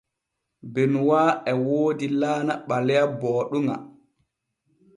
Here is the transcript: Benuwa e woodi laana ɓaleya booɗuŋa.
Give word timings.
Benuwa 0.73 1.21
e 1.51 1.53
woodi 1.65 2.07
laana 2.19 2.53
ɓaleya 2.67 3.03
booɗuŋa. 3.19 3.75